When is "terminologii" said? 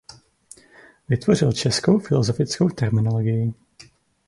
2.69-3.53